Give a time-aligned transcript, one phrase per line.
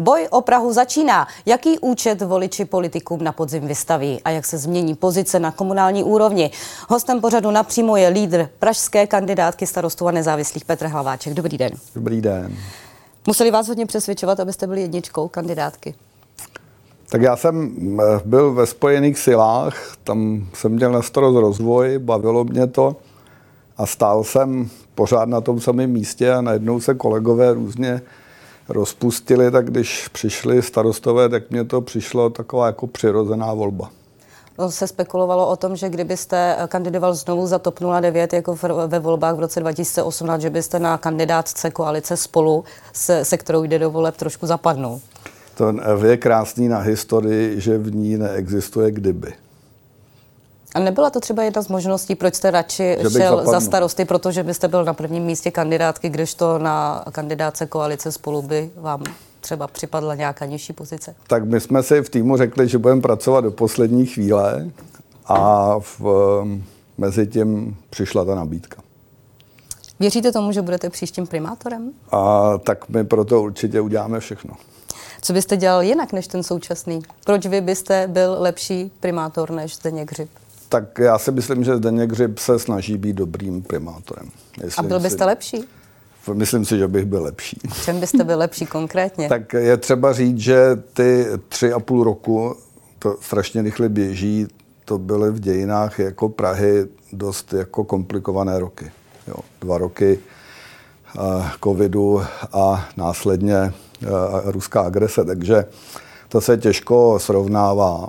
[0.00, 1.26] Boj o Prahu začíná.
[1.46, 6.50] Jaký účet voliči politikům na podzim vystaví a jak se změní pozice na komunální úrovni?
[6.88, 11.34] Hostem pořadu napřímo je lídr pražské kandidátky starostů a nezávislých Petr Hlaváček.
[11.34, 11.70] Dobrý den.
[11.94, 12.56] Dobrý den.
[13.26, 15.94] Museli vás hodně přesvědčovat, abyste byli jedničkou kandidátky?
[17.08, 22.44] Tak já jsem eh, byl ve Spojených silách, tam jsem měl na starost rozvoj, bavilo
[22.44, 22.96] mě to
[23.76, 28.00] a stál jsem pořád na tom samém místě a najednou se kolegové různě
[28.68, 33.90] rozpustili, tak když přišli starostové, tak mě to přišlo taková jako přirozená volba.
[34.68, 39.40] Se spekulovalo o tom, že kdybyste kandidoval znovu za TOP 09 jako ve volbách v
[39.40, 44.46] roce 2018, že byste na kandidátce koalice spolu, se, se kterou jde do voleb, trošku
[44.46, 45.00] zapadnul.
[45.54, 45.74] To
[46.06, 49.32] je krásný na historii, že v ní neexistuje kdyby.
[50.74, 53.52] A nebyla to třeba jedna z možností, proč jste radši šel zapadnul.
[53.52, 58.42] za starosty, protože byste byl na prvním místě kandidátky, když to na kandidáce koalice spolu
[58.42, 59.04] by vám
[59.40, 61.14] třeba připadla nějaká nižší pozice?
[61.26, 64.70] Tak my jsme si v týmu řekli, že budeme pracovat do poslední chvíle
[65.26, 66.00] a v,
[66.98, 68.82] mezi tím přišla ta nabídka.
[70.00, 71.90] Věříte tomu, že budete příštím primátorem?
[72.10, 74.54] A tak my proto určitě uděláme všechno.
[75.22, 77.02] Co byste dělal jinak než ten současný?
[77.24, 80.28] Proč vy byste byl lepší primátor než Zdeněk Hřib?
[80.68, 84.30] Tak já si myslím, že Zdeněk Hřib se snaží být dobrým primátorem.
[84.76, 85.24] A byl byste si...
[85.24, 85.64] lepší?
[86.32, 87.60] Myslím si, že bych byl lepší.
[87.72, 89.28] V čem byste byl lepší konkrétně?
[89.28, 92.56] tak je třeba říct, že ty tři a půl roku,
[92.98, 94.46] to strašně rychle běží,
[94.84, 98.90] to byly v dějinách jako Prahy dost jako komplikované roky.
[99.28, 100.18] Jo, dva roky
[101.18, 102.22] uh, covidu
[102.52, 104.10] a následně uh,
[104.44, 105.64] ruská agrese, takže
[106.28, 108.08] to se těžko srovnává.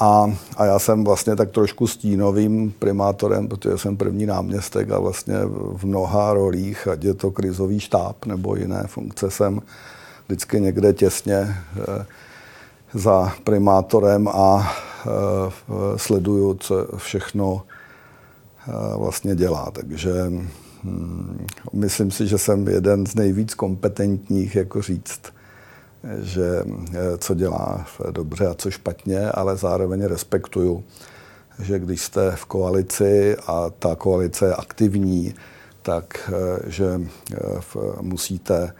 [0.00, 5.34] A, a já jsem vlastně tak trošku stínovým primátorem, protože jsem první náměstek a vlastně
[5.72, 9.60] v mnoha rolích, ať je to krizový štáb nebo jiné funkce, jsem
[10.26, 12.06] vždycky někde těsně eh,
[12.94, 14.72] za primátorem a
[15.06, 15.10] eh,
[15.96, 17.62] sleduju, co všechno
[18.68, 19.70] eh, vlastně dělá.
[19.70, 20.12] Takže
[20.84, 25.20] hm, myslím si, že jsem jeden z nejvíc kompetentních, jako říct,
[26.22, 26.62] že
[26.92, 30.84] eh, co dělá dobře a co špatně, ale zároveň respektuju,
[31.62, 35.34] že když jste v koalici a ta koalice je aktivní,
[35.82, 37.00] tak eh, že
[37.34, 37.38] eh,
[38.00, 38.74] musíte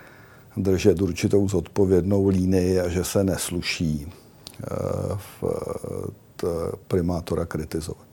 [0.57, 4.13] držet určitou zodpovědnou línii a že se nesluší
[6.89, 8.07] primátora kritizovat.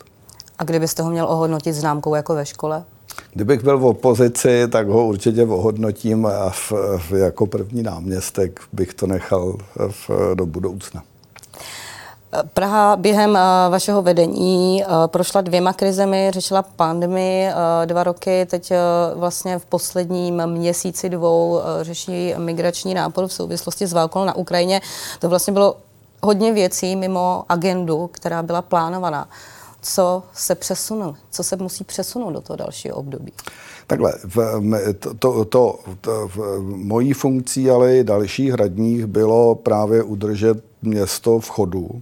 [0.57, 2.85] A kdybyste ho měl ohodnotit známkou jako ve škole?
[3.33, 8.94] Kdybych byl v opozici, tak ho určitě ohodnotím a v, v, jako první náměstek bych
[8.94, 9.57] to nechal
[9.89, 11.03] v, do budoucna.
[12.53, 13.38] Praha během uh,
[13.72, 17.53] vašeho vedení uh, prošla dvěma krizemi, řešila pandemii uh,
[17.85, 18.72] dva roky, teď
[19.16, 24.81] vlastně v posledním měsíci dvou řeší migrační nápor v souvislosti s válkou na Ukrajině.
[25.19, 25.75] To vlastně bylo
[26.23, 29.27] hodně věcí mimo agendu, která byla plánovaná
[29.81, 33.33] co se přesunul, co se musí přesunout do toho dalšího období?
[33.88, 34.61] Takhle, v,
[34.99, 41.39] to, to, to, to v mojí funkcí, ale i dalších radních bylo právě udržet město
[41.39, 42.01] v chodu.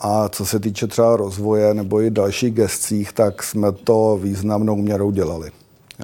[0.00, 5.10] A co se týče třeba rozvoje nebo i dalších gestcích, tak jsme to významnou měrou
[5.10, 5.50] dělali.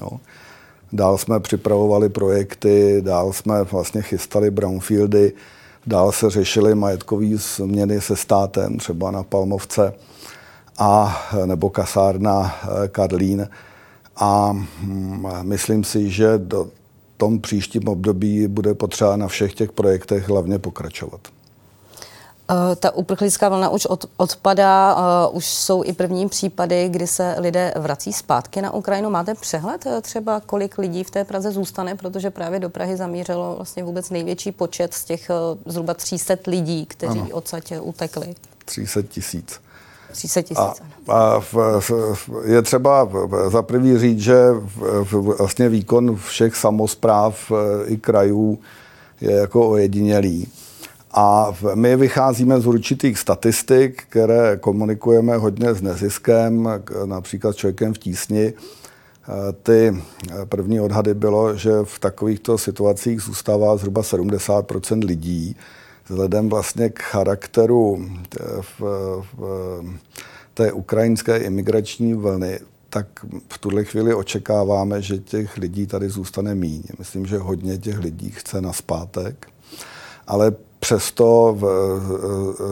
[0.02, 0.10] Jo.
[0.92, 5.32] Dál jsme připravovali projekty, dál jsme vlastně chystali brownfieldy,
[5.86, 9.92] dál se řešily majetkové změny se státem, třeba na Palmovce
[10.80, 13.48] a nebo kasárna eh, Karlín.
[14.16, 16.68] A hm, myslím si, že do
[17.16, 21.20] tom příštím období bude potřeba na všech těch projektech hlavně pokračovat.
[22.50, 24.96] Eh, ta uprchlická vlna už od, odpadá,
[25.28, 29.10] uh, už jsou i první případy, kdy se lidé vrací zpátky na Ukrajinu.
[29.10, 33.84] Máte přehled třeba, kolik lidí v té Praze zůstane, protože právě do Prahy zamířilo vlastně
[33.84, 37.28] vůbec největší počet z těch uh, zhruba 300 lidí, kteří ano.
[37.32, 38.34] odsaď utekli.
[38.64, 39.60] 300 tisíc.
[40.12, 40.58] 30 tisíc.
[40.58, 40.74] A,
[41.08, 43.08] a v, v, je třeba
[43.48, 44.36] za prvý říct, že
[45.02, 48.58] v, vlastně výkon všech samozpráv e, i krajů
[49.20, 50.48] je jako ojedinělý.
[51.12, 56.68] A my vycházíme z určitých statistik, které komunikujeme hodně s neziskem,
[57.04, 58.42] například s člověkem v tísni.
[58.42, 58.52] E,
[59.62, 60.02] ty
[60.48, 64.64] první odhady bylo, že v takovýchto situacích zůstává zhruba 70
[65.04, 65.56] lidí,
[66.10, 68.08] vzhledem vlastně k charakteru
[68.60, 68.80] v,
[69.32, 69.84] v
[70.54, 73.06] té ukrajinské imigrační vlny, tak
[73.48, 76.82] v tuhle chvíli očekáváme, že těch lidí tady zůstane míň.
[76.98, 79.46] Myslím, že hodně těch lidí chce na zpátek.
[80.26, 81.58] ale přesto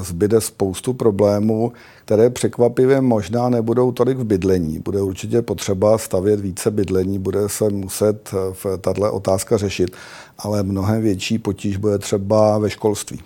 [0.03, 1.73] zbyde spoustu problémů,
[2.05, 4.79] které překvapivě možná nebudou tolik v bydlení.
[4.79, 9.97] Bude určitě potřeba stavět více bydlení, bude se muset v tato otázka řešit,
[10.39, 13.21] ale mnohem větší potíž bude třeba ve školství,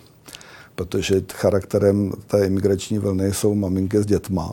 [0.74, 4.52] protože charakterem té imigrační vlny jsou maminky s dětma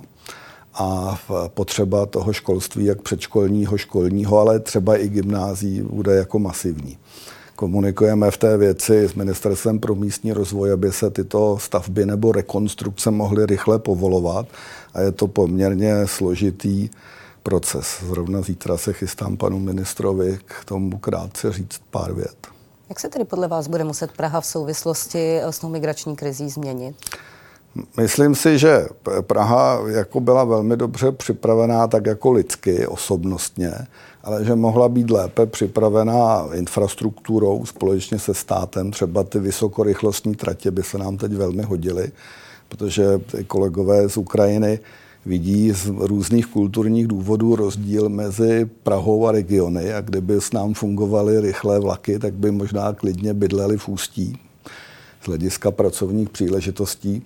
[0.74, 6.98] a potřeba toho školství, jak předškolního, školního, ale třeba i gymnází, bude jako masivní
[7.60, 13.12] komunikujeme v té věci s Ministerstvem pro místní rozvoj, aby se tyto stavby nebo rekonstrukce
[13.12, 14.48] mohly rychle povolovat
[14.94, 16.90] a je to poměrně složitý
[17.44, 18.04] proces.
[18.08, 22.48] Zrovna zítra se chystám panu ministrovi k tomu krátce říct pár vět.
[22.90, 26.96] Jak se tedy podle vás bude muset Praha v souvislosti s tou migrační krizí změnit?
[27.98, 28.88] Myslím si, že
[29.22, 33.74] Praha jako byla velmi dobře připravená tak jako lidsky, osobnostně,
[34.24, 38.92] ale že mohla být lépe připravená infrastrukturou společně se státem.
[38.92, 42.12] Třeba ty vysokorychlostní tratě by se nám teď velmi hodily,
[42.70, 43.04] protože
[43.48, 44.80] kolegové z Ukrajiny
[45.26, 51.42] vidí z různých kulturních důvodů rozdíl mezi Prahou a regiony a kdyby s nám fungovaly
[51.42, 54.40] rychlé vlaky, tak by možná klidně bydleli v Ústí
[55.22, 57.24] z hlediska pracovních příležitostí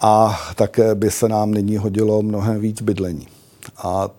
[0.00, 3.26] a také by se nám nyní hodilo mnohem víc bydlení.
[3.76, 4.10] A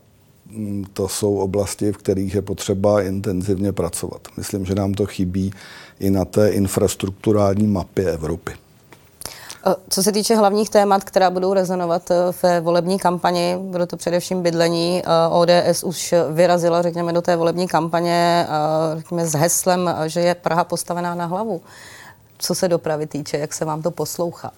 [0.94, 4.22] to jsou oblasti, v kterých je potřeba intenzivně pracovat.
[4.38, 5.54] Myslím, že nám to chybí
[6.00, 8.52] i na té infrastrukturální mapě Evropy.
[9.90, 14.42] Co se týče hlavních témat, která budou rezonovat e, ve volební kampani, bude to především
[14.42, 15.04] bydlení.
[15.30, 18.48] ODS už vyrazila, řekněme, do té volební kampaně
[18.98, 21.62] řekněme, s heslem, že je Praha postavená na hlavu.
[22.38, 24.52] Co se dopravy týče, jak se vám to poslouchá?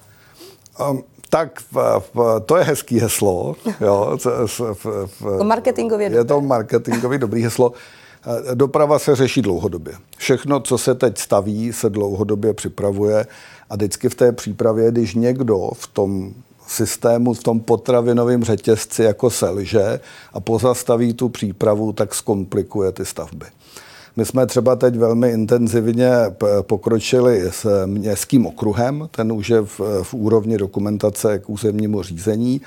[0.89, 1.03] Um,
[1.35, 3.55] tak v, v, to je hezký heslo.
[3.81, 4.85] Jo, v, v,
[5.19, 7.73] v, marketingově je to marketingový dobrý heslo.
[8.51, 9.93] Eh, doprava se řeší dlouhodobě.
[10.17, 13.25] Všechno, co se teď staví, se dlouhodobě připravuje
[13.69, 16.33] a vždycky v té přípravě, když někdo v tom
[16.67, 19.99] systému, v tom potravinovém řetězci jako selže
[20.33, 23.45] a pozastaví tu přípravu, tak zkomplikuje ty stavby.
[24.17, 26.12] My jsme třeba teď velmi intenzivně
[26.62, 32.62] pokročili s městským okruhem, ten už je v, v úrovni dokumentace k územnímu řízení.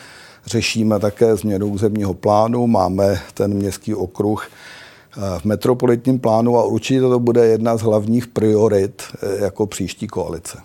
[0.46, 7.00] Řešíme také změnu územního plánu, máme ten městský okruh eh, v metropolitním plánu a určitě
[7.00, 10.58] to bude jedna z hlavních priorit eh, jako příští koalice.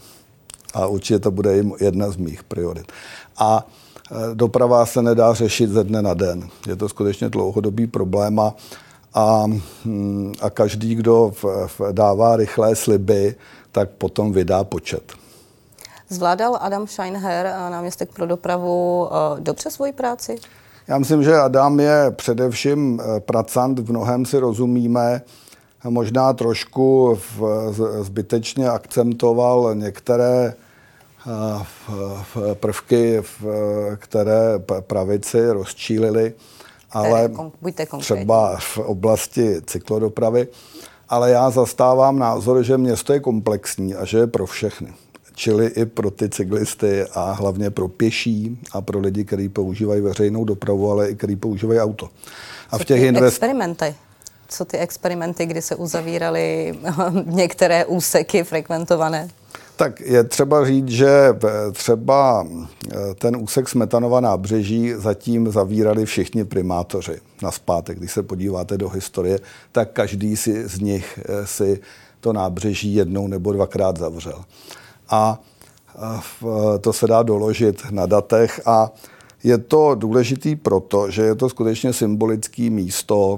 [0.73, 2.91] A určitě to bude jedna z mých priorit.
[3.37, 3.67] A
[4.11, 6.49] eh, doprava se nedá řešit ze dne na den.
[6.67, 8.55] Je to skutečně dlouhodobý problém a
[9.13, 9.45] a,
[9.85, 13.35] hm, a každý, kdo v, v dává rychlé sliby,
[13.71, 15.13] tak potom vydá počet.
[16.09, 20.35] Zvládal Adam Scheinher, eh, náměstek pro dopravu, eh, dobře svoji práci?
[20.87, 25.21] Já myslím, že Adam je především eh, pracant, v mnohem si rozumíme,
[25.89, 30.53] možná trošku v, zbytečně akcentoval některé
[32.53, 33.21] prvky,
[33.97, 36.33] které pravici rozčílili
[36.93, 37.31] ale
[37.61, 40.47] buďte třeba v oblasti cyklodopravy.
[41.09, 44.93] Ale já zastávám názor, že město je komplexní a že je pro všechny.
[45.35, 50.45] Čili i pro ty cyklisty a hlavně pro pěší a pro lidi, kteří používají veřejnou
[50.45, 52.09] dopravu, ale i kteří používají auto.
[52.71, 53.33] A v těch invest...
[53.33, 53.95] experimenty?
[54.47, 56.79] Co ty experimenty, kdy se uzavíraly
[57.25, 59.29] některé úseky frekventované?
[59.75, 61.35] Tak je třeba říct, že
[61.71, 62.47] třeba
[62.91, 67.97] eh, ten úsek Smetanova nábřeží zatím zavírali všichni primátoři na zpátek.
[67.97, 69.39] Když se podíváte do historie,
[69.71, 71.79] tak každý si z nich eh, si
[72.19, 74.43] to nábřeží jednou nebo dvakrát zavřel.
[75.09, 75.39] A
[75.95, 78.91] eh, to se dá doložit na datech a
[79.43, 83.37] je to důležitý proto, že je to skutečně symbolické místo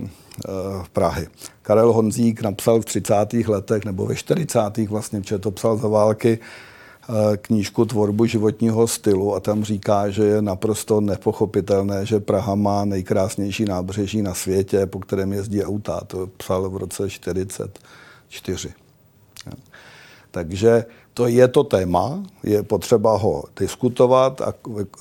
[0.83, 1.27] v Prahy.
[1.61, 3.15] Karel Honzík napsal v 30.
[3.47, 4.59] letech nebo ve 40.
[4.89, 10.23] vlastně, protože to psal za války, eh, knížku Tvorbu životního stylu a tam říká, že
[10.23, 16.01] je naprosto nepochopitelné, že Praha má nejkrásnější nábřeží na světě, po kterém jezdí auta.
[16.07, 18.69] To psal v roce 44.
[20.35, 24.53] Takže to je to téma, je potřeba ho diskutovat a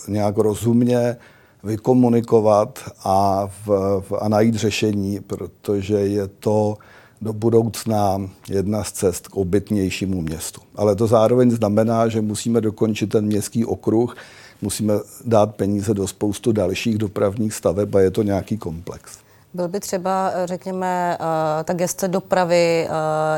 [0.08, 1.16] nějak rozumně
[1.64, 3.68] vykomunikovat a, v,
[4.00, 6.76] v, a najít řešení, protože je to
[7.20, 10.60] do budoucna jedna z cest k obytnějšímu městu.
[10.76, 14.16] Ale to zároveň znamená, že musíme dokončit ten městský okruh,
[14.62, 19.23] musíme dát peníze do spoustu dalších dopravních staveb a je to nějaký komplex.
[19.54, 22.90] Byl by třeba, řekněme, eh, ta geste dopravy eh,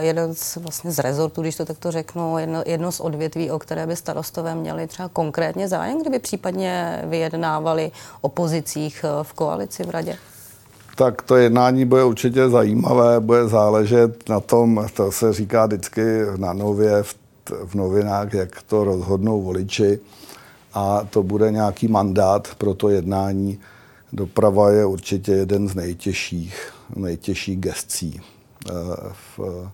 [0.05, 3.87] jeden z, vlastně z rezortů, když to takto řeknu, jedno, jedno z odvětví, o které
[3.87, 9.91] by starostové měli třeba konkrétně zájem, kdyby případně vyjednávali o pozicích eh, v koalici v
[9.91, 10.17] radě?
[10.97, 16.03] Tak to jednání bude určitě zajímavé, bude záležet na tom, to se říká vždycky
[16.37, 17.15] na nově v
[17.65, 19.99] v novinách, jak to rozhodnou voliči
[20.75, 23.59] a to bude nějaký mandát pro to jednání.
[24.13, 28.21] Doprava je určitě jeden z nejtěžších, nejtěžších gestcí.
[28.69, 28.73] Eh,
[29.37, 29.71] v,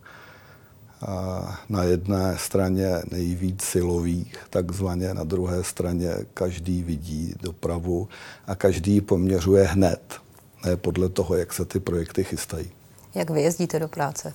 [1.68, 8.08] na jedné straně nejvíc silových, takzvaně, na druhé straně každý vidí dopravu
[8.46, 10.00] a každý poměřuje hned,
[10.64, 12.70] ne podle toho, jak se ty projekty chystají.
[13.14, 14.34] Jak vy jezdíte do práce?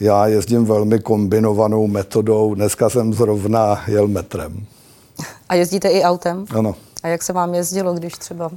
[0.00, 2.54] Já jezdím velmi kombinovanou metodou.
[2.54, 4.66] Dneska jsem zrovna jel metrem.
[5.48, 6.44] A jezdíte i autem?
[6.50, 6.74] Ano.
[7.02, 8.50] A jak se vám jezdilo, když třeba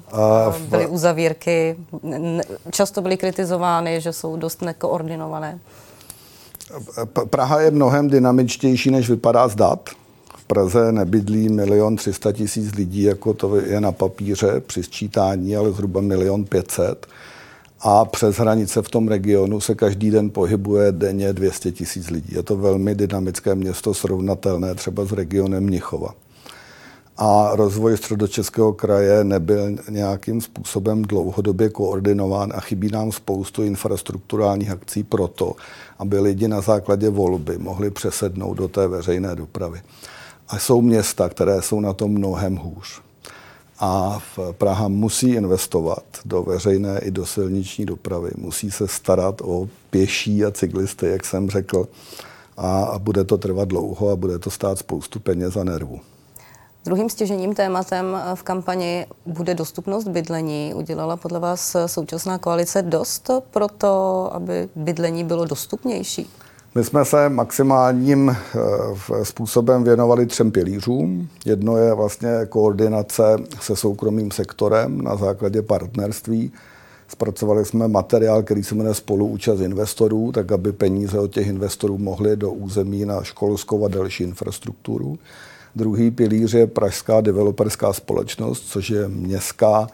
[0.52, 0.62] v...
[0.70, 1.76] byly uzavírky?
[2.72, 5.60] Často byly kritizovány, že jsou dost nekoordinované.
[7.30, 9.90] Praha je mnohem dynamičtější, než vypadá z dat.
[10.38, 15.72] V Praze nebydlí milion 300 tisíc lidí, jako to je na papíře při sčítání, ale
[15.72, 17.08] zhruba milion 500
[17.82, 22.36] a přes hranice v tom regionu se každý den pohybuje denně 200 tisíc lidí.
[22.36, 26.14] Je to velmi dynamické město, srovnatelné třeba s regionem Mnichova.
[27.18, 35.04] A rozvoj středočeského kraje nebyl nějakým způsobem dlouhodobě koordinován a chybí nám spoustu infrastrukturálních akcí
[35.04, 35.56] pro to,
[36.00, 39.82] aby lidi na základě volby mohli přesednout do té veřejné dopravy.
[40.48, 43.02] A jsou města, které jsou na tom mnohem hůř
[43.80, 48.32] a v Praha musí investovat do veřejné i do silniční dopravy.
[48.38, 51.88] Musí se starat o pěší a cyklisty, jak jsem řekl,
[52.58, 56.00] a bude to trvat dlouho a bude to stát spoustu peněz a nervů.
[56.86, 60.74] Druhým stěžením tématem v kampani bude dostupnost bydlení.
[60.76, 66.30] Udělala podle vás současná koalice dost pro to, aby bydlení bylo dostupnější?
[66.76, 71.30] My jsme se maximálním eh, způsobem věnovali třem pilířům.
[71.46, 73.24] Jedno je vlastně koordinace
[73.62, 76.52] se soukromým sektorem na základě partnerství.
[77.08, 82.36] Zpracovali jsme materiál, který se jmenuje Spoluúčast investorů, tak aby peníze od těch investorů mohly
[82.36, 85.20] do území na školskou a další infrastrukturu.
[85.76, 89.88] Druhý pilíř je Pražská developerská společnost, což je městská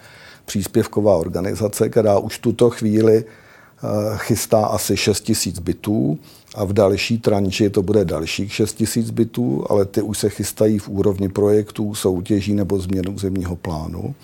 [0.46, 6.20] příspěvková organizace, která už tuto chvíli eh, chystá asi 6 000 bytů
[6.56, 10.80] a v další tranči to bude dalších 6 tisíc bytů, ale ty už se chystají
[10.80, 14.16] v úrovni projektů, soutěží nebo změnu zemního plánu.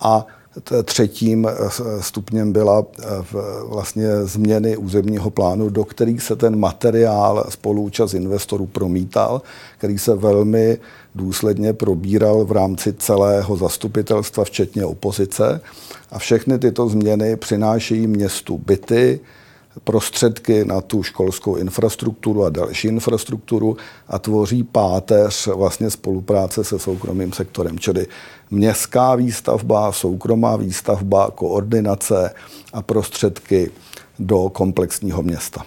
[0.00, 0.26] A
[0.84, 1.52] třetím eh,
[2.00, 3.04] stupněm byla eh,
[3.64, 9.42] vlastně změny územního plánu, do kterých se ten materiál spolúčast investorů promítal,
[9.78, 10.78] který se velmi
[11.14, 15.60] důsledně probíral v rámci celého zastupitelstva, včetně opozice.
[16.10, 19.20] A všechny tyto změny přinášejí městu byty,
[19.84, 23.76] prostředky na tu školskou infrastrukturu a další infrastrukturu
[24.08, 28.06] a tvoří páteř vlastně spolupráce se soukromým sektorem, čili
[28.50, 32.34] městská výstavba, soukromá výstavba, koordinace
[32.72, 33.70] a prostředky
[34.18, 35.62] do komplexního města.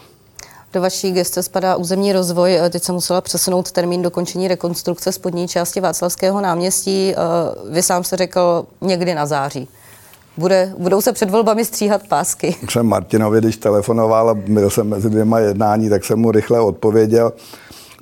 [0.73, 2.59] Do vaší geste spadá územní rozvoj.
[2.69, 7.13] Teď jsem musela přesunout termín dokončení rekonstrukce spodní části Václavského náměstí.
[7.69, 9.67] Vy sám se řekl někdy na září.
[10.37, 12.55] Bude, budou se před volbami stříhat pásky.
[12.69, 17.33] Jsem Martinovi, když telefonoval a byl jsem mezi dvěma jednání, tak jsem mu rychle odpověděl.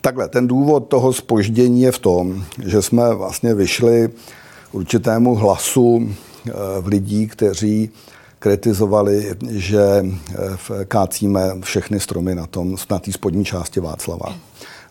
[0.02, 4.10] Takhle, ten důvod toho spoždění je v tom, že jsme vlastně vyšli
[4.72, 7.90] určitému hlasu eh, v lidí, kteří
[8.40, 14.36] kritizovali, že eh, kácíme všechny stromy na tom, na spodní části Václava.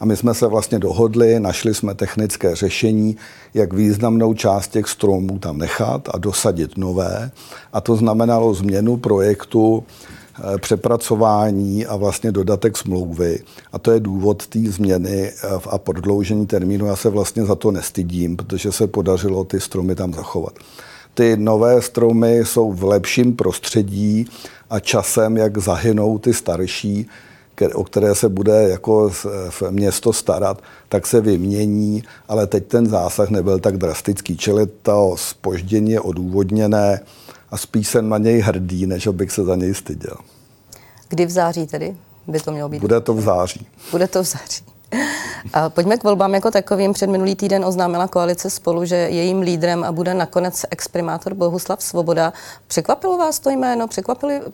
[0.00, 3.16] A my jsme se vlastně dohodli, našli jsme technické řešení,
[3.54, 7.30] jak významnou část těch stromů tam nechat a dosadit nové.
[7.72, 13.40] A to znamenalo změnu projektu, eh, přepracování a vlastně dodatek smlouvy.
[13.72, 16.86] A to je důvod té změny eh, a prodloužení termínu.
[16.86, 20.54] Já se vlastně za to nestydím, protože se podařilo ty stromy tam zachovat.
[21.14, 24.26] Ty nové stromy jsou v lepším prostředí
[24.70, 27.06] a časem, jak zahynou ty starší,
[27.74, 29.10] o které se bude jako
[29.50, 34.36] v město starat, tak se vymění, ale teď ten zásah nebyl tak drastický.
[34.36, 37.00] Čili to spoždění je odůvodněné
[37.50, 40.16] a spíš jsem na něj hrdý, než abych se za něj styděl.
[41.08, 41.96] Kdy v září tedy
[42.26, 42.80] by to mělo být?
[42.80, 43.66] Bude to v září.
[43.90, 44.64] Bude to v září.
[45.68, 46.92] Pojďme k volbám jako takovým.
[46.92, 52.32] Před minulý týden oznámila koalice spolu, že jejím lídrem a bude nakonec exprimátor Bohuslav Svoboda.
[52.66, 53.86] Překvapilo vás to jméno?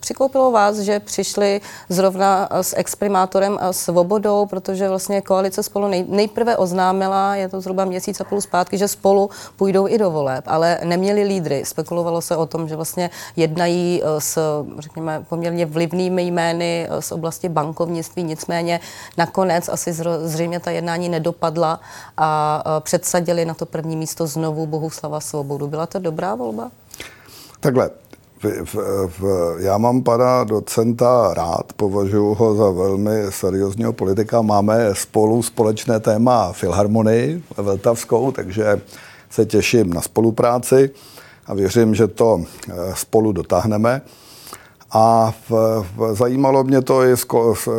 [0.01, 6.57] překvapilo vás, že přišli zrovna s exprimátorem a Svobodou, protože vlastně koalice spolu nej, nejprve
[6.57, 10.79] oznámila, je to zhruba měsíc a půl zpátky, že spolu půjdou i do voleb, ale
[10.85, 11.63] neměli lídry.
[11.65, 14.39] Spekulovalo se o tom, že vlastně jednají eh, s,
[14.79, 18.81] řekněme, poměrně vlivnými jmény eh, z oblasti bankovnictví, nicméně
[19.17, 19.93] nakonec asi
[20.31, 21.81] zřejmě ta jednání nedopadla
[22.17, 25.67] a předsadili na to první místo znovu Bohuslava Svobodu.
[25.67, 26.71] Byla to dobrá volba?
[27.61, 27.91] Takhle,
[28.43, 28.75] v, v,
[29.19, 34.43] v, já mám pana docenta rád, považuji ho za velmi seriózního politika.
[34.43, 38.81] Máme spolu společné téma Filharmonii Vltavskou, takže
[39.31, 40.91] se těším na spolupráci
[41.47, 44.03] a věřím, že to eh, spolu dotáhneme.
[44.93, 45.51] A v,
[45.97, 47.27] v, zajímalo mě to i s,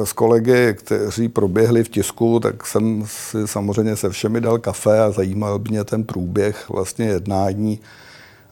[0.04, 5.12] s kolegy, kteří proběhli v tisku, tak jsem si samozřejmě se všemi dal kafe a
[5.12, 7.80] zajímal mě ten průběh vlastně jednání.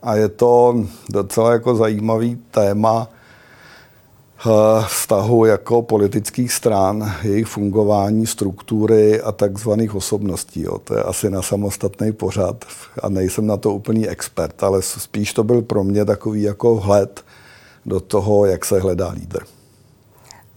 [0.03, 3.07] A je to docela jako zajímavý téma
[4.39, 4.49] eh,
[4.87, 10.61] vztahu jako politických stran, jejich fungování, struktury a takzvaných osobností.
[10.61, 10.77] Jo.
[10.77, 12.65] To je asi na samostatný pořad
[13.03, 17.23] a nejsem na to úplný expert, ale spíš to byl pro mě takový jako vhled
[17.85, 19.43] do toho, jak se hledá lídr.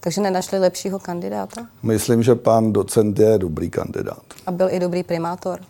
[0.01, 1.67] Takže nenašli lepšího kandidáta?
[1.83, 4.23] Myslím, že pan docent je dobrý kandidát.
[4.47, 5.61] A byl i dobrý primátor?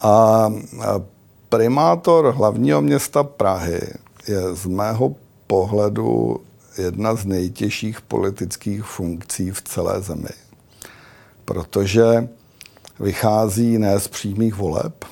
[0.00, 0.52] A,
[1.48, 3.80] primátor hlavního města Prahy
[4.28, 5.14] je z mého
[5.46, 6.40] pohledu
[6.78, 10.34] jedna z nejtěžších politických funkcí v celé zemi.
[11.44, 12.28] Protože
[13.00, 15.04] vychází ne z přímých voleb,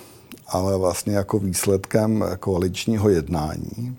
[0.48, 3.98] ale vlastně jako výsledkem koaličního jednání.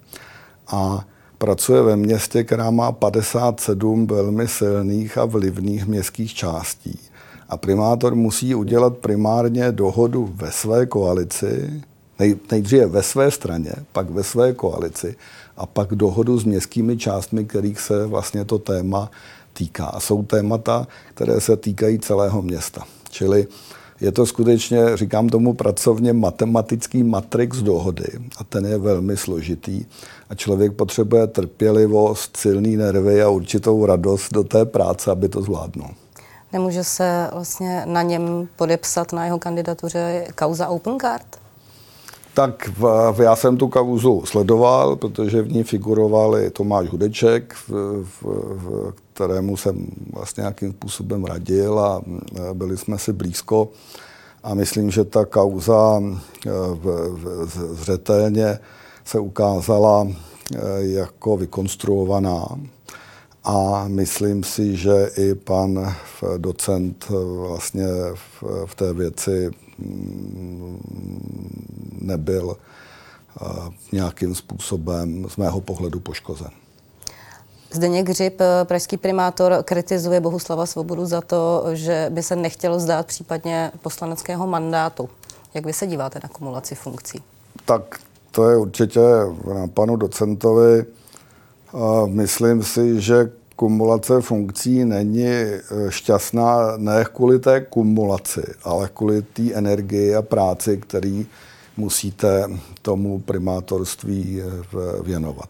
[0.67, 1.05] A
[1.43, 6.99] pracuje ve městě, která má 57 velmi silných a vlivných městských částí.
[7.49, 11.83] A primátor musí udělat primárně dohodu ve své koalici,
[12.19, 15.15] nej, nejdříve ve své straně, pak ve své koalici
[15.57, 19.11] a pak dohodu s městskými částmi, kterých se vlastně to téma
[19.53, 19.85] týká.
[19.85, 22.83] A jsou témata, které se týkají celého města.
[23.09, 23.47] Čili
[24.03, 28.05] je to skutečně, říkám tomu pracovně, matematický matrix dohody
[28.37, 29.85] a ten je velmi složitý
[30.29, 35.89] a člověk potřebuje trpělivost, silný nervy a určitou radost do té práce, aby to zvládnul.
[36.53, 41.42] Nemůže se vlastně na něm podepsat na jeho kandidatuře kauza Open Card?
[42.33, 47.69] Tak v, já jsem tu kauzu sledoval, protože v ní figuroval i Tomáš Hudeček, v,
[48.03, 52.01] v, v, kterému jsem vlastně nějakým způsobem radil a
[52.53, 53.69] byli jsme si blízko.
[54.43, 55.99] A myslím, že ta kauza
[56.73, 58.59] v, v, zřetelně
[59.05, 60.07] se ukázala
[60.79, 62.47] jako vykonstruovaná.
[63.43, 65.95] A myslím si, že i pan
[66.37, 69.51] docent vlastně v, v té věci
[72.01, 73.45] nebyl eh,
[73.91, 76.49] nějakým způsobem z mého pohledu poškozen.
[77.71, 83.05] Zdeněk Hřib, eh, pražský primátor, kritizuje Bohuslava Svobodu za to, že by se nechtělo zdát
[83.05, 85.09] případně poslaneckého mandátu.
[85.53, 87.23] Jak vy se díváte na kumulaci funkcí?
[87.65, 87.99] Tak
[88.31, 88.99] to je určitě
[89.53, 90.85] na panu docentovi.
[91.73, 99.21] Eh, myslím si, že kumulace funkcí není e, šťastná ne kvůli té kumulaci, ale kvůli
[99.21, 101.25] té energii a práci, který
[101.77, 102.49] musíte
[102.81, 104.45] tomu primátorství e,
[105.03, 105.49] věnovat.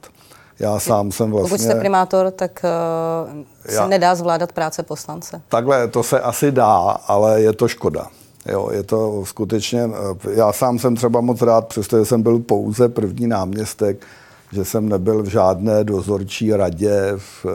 [0.59, 1.49] Já sám jsem vlastně...
[1.49, 5.41] Pokud jste primátor, tak uh, se já, nedá zvládat práce poslance.
[5.47, 8.07] Takhle, to se asi dá, ale je to škoda.
[8.45, 9.89] Jo, je to skutečně...
[10.33, 14.05] Já sám jsem třeba moc rád, přestože jsem byl pouze první náměstek,
[14.53, 17.45] že jsem nebyl v žádné dozorčí radě v,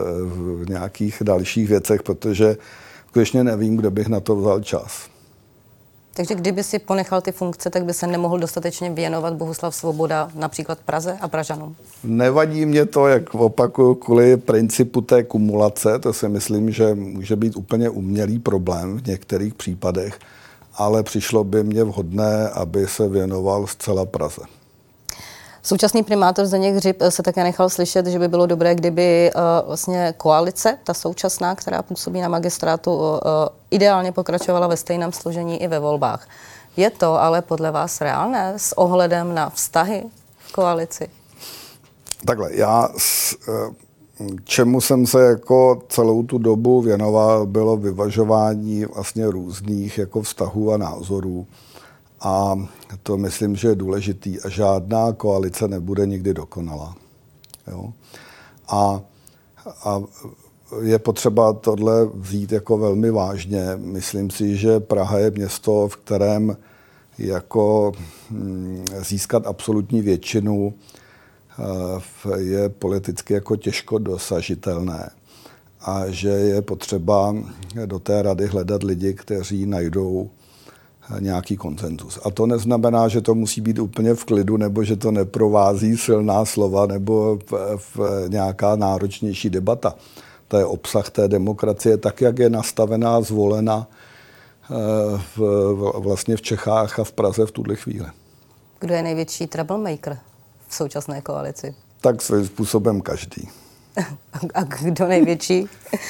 [0.61, 2.57] v nějakých dalších věcech, protože
[3.07, 5.09] skutečně nevím, kde bych na to vzal čas.
[6.13, 10.79] Takže kdyby si ponechal ty funkce, tak by se nemohl dostatečně věnovat Bohuslav Svoboda například
[10.79, 11.75] Praze a Pražanům?
[12.03, 15.99] Nevadí mě to, jak opakuju, kvůli principu té kumulace.
[15.99, 20.19] To si myslím, že může být úplně umělý problém v některých případech,
[20.75, 24.58] ale přišlo by mě vhodné, aby se věnoval zcela Praze.
[25.63, 30.13] Současný primátor Zdeněk Hřib se také nechal slyšet, že by bylo dobré, kdyby uh, vlastně
[30.17, 33.17] koalice, ta současná, která působí na magistrátu, uh,
[33.71, 36.27] ideálně pokračovala ve stejném složení i ve volbách.
[36.77, 40.03] Je to ale podle vás reálné s ohledem na vztahy
[40.37, 41.09] v koalici?
[42.25, 43.35] Takhle, já s,
[44.43, 50.77] čemu jsem se jako celou tu dobu věnoval, bylo vyvažování vlastně různých jako vztahů a
[50.77, 51.47] názorů.
[52.21, 52.55] A
[53.03, 54.41] to myslím, že je důležitý.
[54.41, 56.95] A žádná koalice nebude nikdy dokonalá.
[57.67, 57.93] Jo?
[58.67, 59.01] A,
[59.83, 60.01] a
[60.81, 63.65] je potřeba tohle vzít jako velmi vážně.
[63.75, 66.57] Myslím si, že Praha je město, v kterém
[67.17, 67.91] jako
[68.29, 70.73] hm, získat absolutní většinu
[71.59, 75.09] eh, je politicky jako těžko dosažitelné
[75.81, 77.35] a že je potřeba
[77.85, 80.29] do té rady hledat lidi, kteří najdou
[81.19, 82.19] nějaký koncenzus.
[82.23, 86.45] A to neznamená, že to musí být úplně v klidu, nebo že to neprovází silná
[86.45, 89.95] slova, nebo v, v nějaká náročnější debata.
[90.47, 93.87] To je obsah té demokracie, tak jak je nastavená, zvolena
[94.71, 94.75] eh,
[95.35, 95.39] v,
[95.99, 98.07] vlastně v Čechách a v Praze v tuhle chvíli.
[98.79, 100.17] Kdo je největší troublemaker
[100.67, 101.75] v současné koalici?
[102.01, 103.49] Tak svým způsobem každý.
[104.53, 105.69] A kdo největší?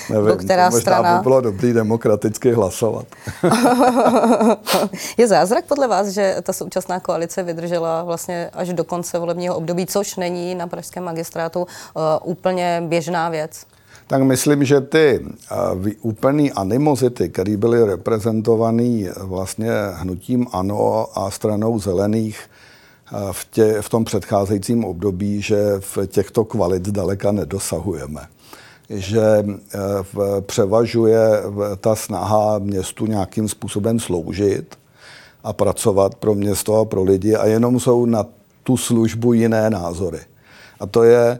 [0.09, 1.17] Nevím, která to možná strana?
[1.17, 3.05] by bylo dobrý demokraticky hlasovat.
[5.17, 9.85] je zázrak podle vás, že ta současná koalice vydržela vlastně až do konce volebního období,
[9.85, 11.67] což není na pražském magistrátu uh,
[12.23, 13.65] úplně běžná věc?
[14.07, 21.79] Tak myslím, že ty uh, úplné animozity, které byly reprezentované vlastně hnutím ANO a stranou
[21.79, 22.39] zelených,
[23.31, 28.21] v, tě, v tom předcházejícím období, že v těchto kvalit daleka nedosahujeme.
[28.89, 31.19] Že eh, převažuje
[31.81, 34.75] ta snaha městu nějakým způsobem sloužit
[35.43, 38.25] a pracovat pro město a pro lidi a jenom jsou na
[38.63, 40.19] tu službu jiné názory.
[40.79, 41.39] A to je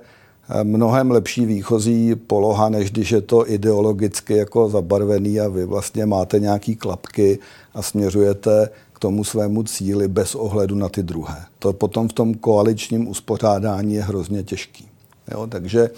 [0.50, 6.06] eh, mnohem lepší výchozí poloha, než když je to ideologicky jako zabarvený a vy vlastně
[6.06, 7.40] máte nějaký klapky
[7.74, 11.46] a směřujete tomu svému cíli bez ohledu na ty druhé.
[11.60, 14.88] To potom v tom koaličním uspořádání je hrozně těžký.
[15.32, 15.48] Jo?
[15.48, 15.90] Takže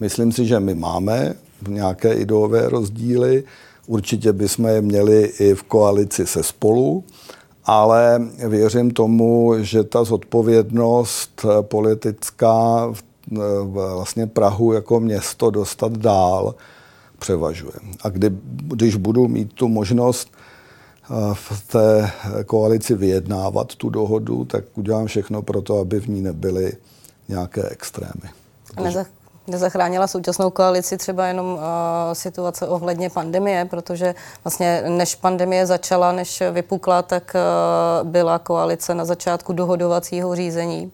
[0.00, 1.34] myslím si, že my máme
[1.68, 3.44] nějaké ideové rozdíly.
[3.86, 7.04] Určitě bychom je měli i v koalici se spolu,
[7.64, 12.92] ale věřím tomu, že ta zodpovědnost politická
[13.64, 16.54] vlastně Prahu jako město dostat dál
[17.18, 17.72] převažuje.
[18.00, 20.30] A kdy, když budu mít tu možnost
[21.32, 22.10] v té
[22.46, 26.72] koalici vyjednávat tu dohodu, tak udělám všechno pro to, aby v ní nebyly
[27.28, 28.30] nějaké extrémy.
[28.74, 29.04] Protože...
[29.46, 31.60] Nezachránila současnou koalici třeba jenom uh,
[32.12, 37.36] situace ohledně pandemie, protože vlastně než pandemie začala, než vypukla, tak
[38.02, 40.92] uh, byla koalice na začátku dohodovacího řízení.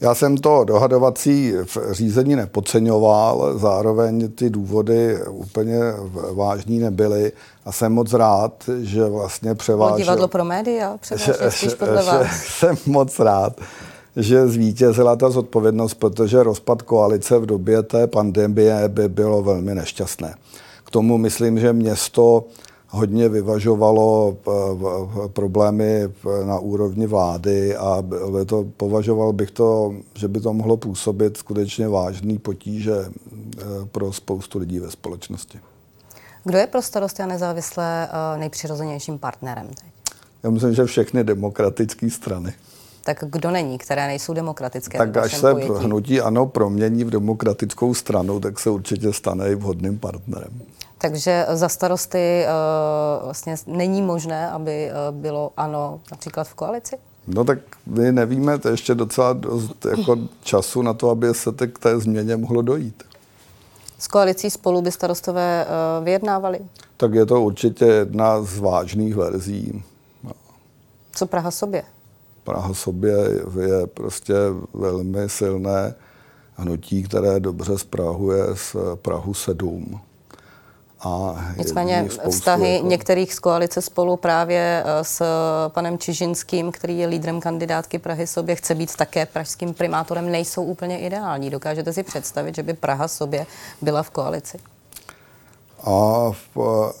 [0.00, 1.52] Já jsem to dohadovací
[1.90, 5.78] řízení nepodceňoval, zároveň ty důvody úplně
[6.32, 7.32] vážní nebyly
[7.64, 9.98] a jsem moc rád, že vlastně převážil...
[9.98, 12.26] divadlo pro média, převážil spíš podle vás.
[12.58, 13.60] Jsem moc rád,
[14.16, 20.34] že zvítězila ta zodpovědnost, protože rozpad koalice v době té pandemie by bylo velmi nešťastné.
[20.84, 22.44] K tomu myslím, že město
[22.88, 26.08] hodně vyvažovalo eh, problémy
[26.44, 28.04] na úrovni vlády a
[28.46, 34.58] to, považoval bych to, že by to mohlo působit skutečně vážný potíže eh, pro spoustu
[34.58, 35.60] lidí ve společnosti.
[36.44, 39.92] Kdo je pro starosty a nezávislé eh, nejpřirozenějším partnerem teď?
[40.42, 42.54] Já myslím, že všechny demokratické strany.
[43.04, 44.98] Tak kdo není, které nejsou demokratické?
[44.98, 45.72] Tak až se pojetí?
[45.84, 50.50] hnutí ano promění v demokratickou stranu, tak se určitě stane i vhodným partnerem.
[50.98, 56.96] Takže za starosty uh, vlastně není možné, aby uh, bylo ano například v koalici?
[57.26, 61.52] No tak my nevíme, to je ještě docela dost jako času na to, aby se
[61.72, 63.04] k té změně mohlo dojít.
[63.98, 66.58] S koalicí spolu by starostové uh, vyjednávali?
[66.96, 69.82] Tak je to určitě jedna z vážných verzí.
[70.24, 70.32] No.
[71.12, 71.82] Co Praha sobě?
[72.44, 73.14] Praha sobě
[73.60, 74.34] je prostě
[74.74, 75.94] velmi silné
[76.54, 80.00] hnutí, které dobře zprahuje z Prahu 7.
[81.06, 82.86] A Nicméně vztahy jako...
[82.86, 85.22] některých z koalice spolu právě eh, s
[85.68, 90.98] panem Čižinským, který je lídrem kandidátky Prahy sobě, chce být také pražským primátorem, nejsou úplně
[90.98, 91.50] ideální.
[91.50, 93.46] Dokážete si představit, že by Praha sobě
[93.82, 94.58] byla v koalici?
[95.82, 96.92] A v,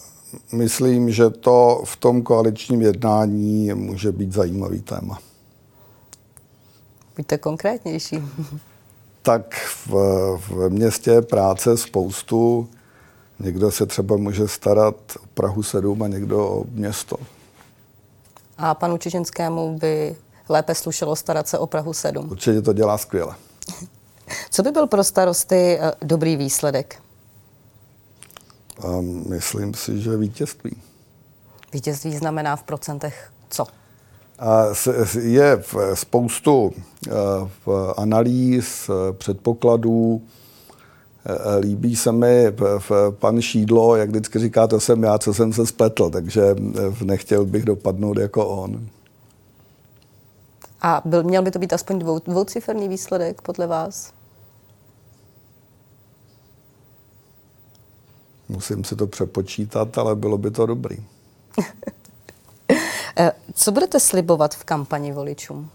[0.52, 5.18] myslím, že to v tom koaličním jednání může být zajímavý téma.
[7.16, 8.22] Buďte konkrétnější.
[9.22, 9.54] tak
[9.86, 9.92] v,
[10.48, 12.68] v městě práce spoustu
[13.38, 17.16] Někdo se třeba může starat o Prahu 7 a někdo o město.
[18.58, 20.16] A panu Čižinskému by
[20.48, 22.30] lépe slušelo starat se o Prahu 7.
[22.30, 23.34] Určitě to dělá skvěle.
[24.50, 27.02] Co by byl pro starosty eh, dobrý výsledek?
[28.84, 30.76] Um, myslím si, že vítězství.
[31.72, 33.66] Vítězství znamená v procentech co?
[35.20, 35.62] Je
[35.94, 37.10] spoustu eh,
[37.66, 40.22] v analýz, eh, předpokladů,
[41.60, 42.52] líbí se mi
[43.10, 47.44] pan Šídlo, jak vždycky říká, to jsem já, co jsem se spletl, takže eh, nechtěl
[47.44, 48.88] bych dopadnout jako on.
[50.82, 54.12] A byl, měl by to být aspoň dvou, dvouciferný výsledek podle vás?
[58.48, 60.96] Musím si to přepočítat, ale bylo by to dobrý.
[63.18, 65.70] Eh, co budete slibovat v kampani voličům?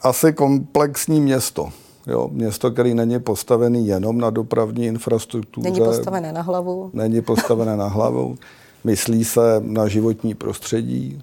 [0.00, 1.72] Asi komplexní město.
[2.06, 5.64] Jo, město, které není postavené jenom na dopravní infrastrukturu.
[5.64, 6.90] Není postavené na hlavu.
[6.92, 8.36] Není postavené na hlavu.
[8.84, 11.22] Myslí se na životní prostředí.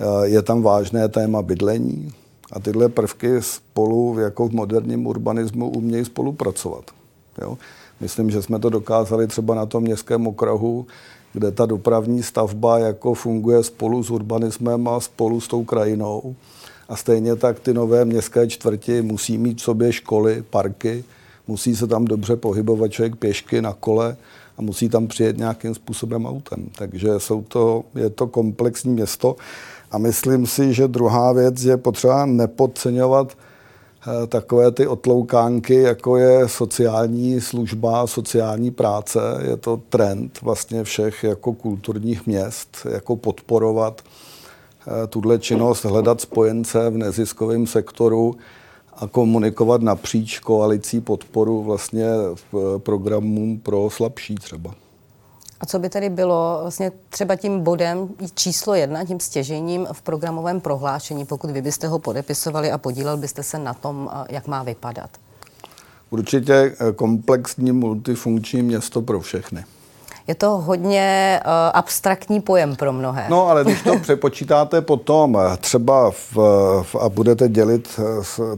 [0.00, 2.12] Eh, je tam vážné téma bydlení.
[2.52, 6.84] A tyhle prvky spolu, jako v moderním urbanismu, umějí spolupracovat.
[7.42, 7.58] Jo.
[8.00, 10.86] Myslím, že jsme to dokázali třeba na tom městském okrahu,
[11.32, 16.34] kde ta dopravní stavba jako funguje spolu s urbanismem a spolu s tou krajinou
[16.88, 21.04] A stejně tak ty nové městské čtvrti musí mít v sobě školy, parky,
[21.48, 24.16] musí se tam dobře pohybovat člověk pěšky na kole
[24.58, 26.68] a musí tam přijet nějakým způsobem autem.
[26.78, 29.36] Takže jsou to, je to komplexní město.
[29.90, 36.48] A myslím si, že druhá věc je potřeba nepodceňovat eh, takové ty otloukánky, jako je
[36.48, 39.20] sociální služba, sociální práce.
[39.48, 44.02] Je to trend vlastně všech jako kulturních měst, jako podporovat
[45.08, 48.34] tuhle činnost, hledat spojence v neziskovém sektoru
[48.96, 52.06] a komunikovat napříč koalicí podporu vlastně
[52.52, 54.74] v programům pro slabší třeba.
[55.60, 60.60] A co by tedy bylo vlastně třeba tím bodem číslo jedna, tím stěžením v programovém
[60.60, 65.10] prohlášení, pokud vy byste ho podepisovali a podílel byste se na tom, jak má vypadat?
[66.10, 69.64] Určitě eh, komplexní multifunkční město pro všechny.
[70.28, 73.26] Je to hodně uh, abstraktní pojem pro mnohé.
[73.30, 76.36] No, ale když to přepočítáte potom eh, třeba v,
[76.82, 78.00] v, a budete dělit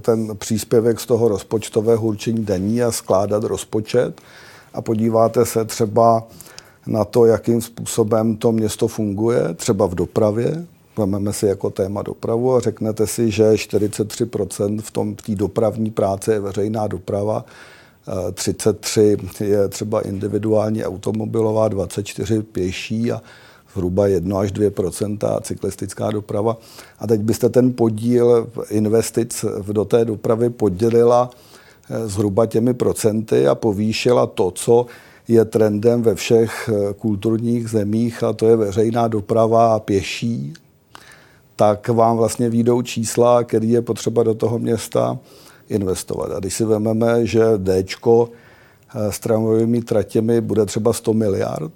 [0.01, 4.21] ten příspěvek z toho rozpočtového určení daní a skládat rozpočet
[4.75, 6.23] a podíváte se třeba
[6.87, 10.67] na to, jakým způsobem to město funguje, třeba v dopravě.
[10.97, 16.33] Vezmeme si jako téma dopravu a řeknete si, že 43% v tom té dopravní práce
[16.33, 17.45] je veřejná doprava,
[18.33, 23.23] 33 je třeba individuální automobilová, 24 pěší a
[23.75, 26.57] zhruba 1 až 2% cyklistická doprava.
[26.99, 31.31] A teď byste ten podíl investic do té dopravy podělila
[31.91, 34.87] eh, zhruba těmi procenty a povýšila to, co
[35.29, 40.55] je trendem ve všech eh, kulturních zemích, a to je veřejná doprava a pěší,
[41.57, 45.19] tak vám vlastně výjdou čísla, který je potřeba do toho města
[45.71, 46.31] investovat.
[46.37, 51.73] A když si vezmeme, že D eh, s tramvajovými tratěmi bude třeba 100 miliard,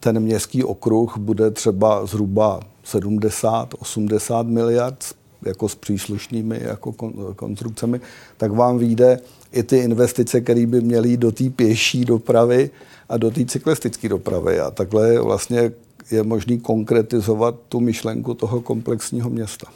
[0.00, 5.04] ten městský okruh bude třeba zhruba 70-80 miliard
[5.46, 6.92] jako s příslušnými jako
[7.36, 8.00] konstrukcemi,
[8.36, 9.20] tak vám vyjde
[9.52, 12.70] i ty investice, které by měly do té pěší dopravy
[13.08, 14.60] a do té cyklistické dopravy.
[14.60, 15.72] A takhle vlastně
[16.10, 19.66] je možný konkretizovat tu myšlenku toho komplexního města.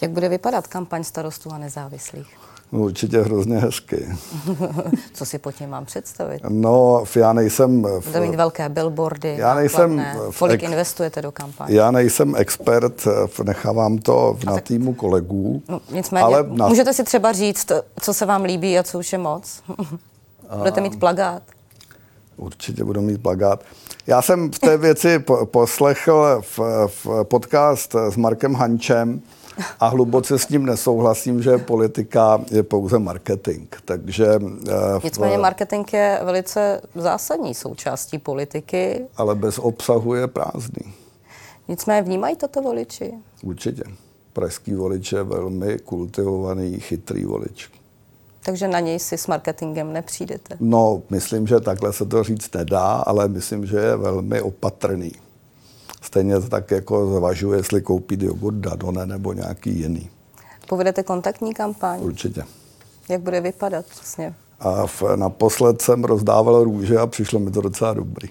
[0.00, 2.36] Jak bude vypadat kampaň starostů a nezávislých?
[2.72, 4.08] No, určitě hrozně hezky.
[5.12, 6.42] Co si pod tím mám představit?
[6.48, 7.82] No, já nejsem...
[7.82, 10.06] Bude mít velké billboardy, já nejsem...
[10.30, 11.74] V, Kolik ek, investujete do kampaně?
[11.74, 13.08] Já nejsem expert,
[13.42, 15.62] nechávám to na tak, týmu kolegů.
[15.68, 16.68] No, nicméně, ale na...
[16.68, 19.62] můžete si třeba říct, co se vám líbí a co už je moc?
[20.58, 21.42] Budete mít plagát?
[22.36, 23.64] Určitě budu mít plagát.
[24.06, 29.20] Já jsem v té věci poslechl v, v podcast s Markem Hančem,
[29.80, 33.68] a hluboce s ním nesouhlasím, že politika je pouze marketing.
[33.84, 34.26] Takže,
[34.68, 35.04] eh, v...
[35.04, 39.06] Nicméně marketing je velice zásadní součástí politiky.
[39.16, 40.92] Ale bez obsahu je prázdný.
[41.68, 43.12] Nicméně vnímají toto voliči?
[43.42, 43.82] Určitě.
[44.32, 47.70] Pražský volič je velmi kultivovaný, chytrý volič.
[48.44, 50.56] Takže na něj si s marketingem nepřijdete?
[50.60, 55.12] No, myslím, že takhle se to říct nedá, ale myslím, že je velmi opatrný.
[56.00, 60.10] Stejně tak jako zvažuje, jestli koupit jogurt Dadone nebo nějaký jiný.
[60.68, 61.98] Povedete kontaktní kampaň?
[62.02, 62.42] Určitě.
[63.08, 64.34] Jak bude vypadat přesně?
[64.60, 68.28] A v, naposled jsem rozdával růže a přišlo mi to docela dobrý.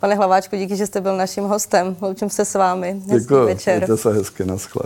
[0.00, 1.96] Pane Hlaváčku, díky, že jste byl naším hostem.
[2.00, 3.00] Loučím se s vámi.
[3.04, 3.76] Děkuji, večer.
[3.76, 4.82] Mějte se hezky, naschle.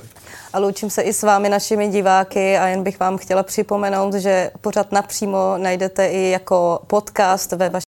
[0.53, 4.51] A loučím se i s vámi, našimi diváky, a jen bych vám chtěla připomenout, že
[4.61, 7.83] pořád napřímo najdete i jako podcast ve vaší